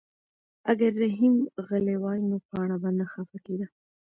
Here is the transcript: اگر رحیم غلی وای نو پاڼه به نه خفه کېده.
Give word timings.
اگر 0.71 0.91
رحیم 1.01 1.35
غلی 1.67 1.95
وای 2.03 2.19
نو 2.29 2.37
پاڼه 2.47 2.77
به 2.81 2.89
نه 2.97 3.05
خفه 3.11 3.37
کېده. 3.45 3.67